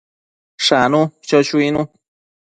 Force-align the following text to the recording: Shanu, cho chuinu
Shanu, 0.67 1.01
cho 1.27 1.39
chuinu 1.49 1.81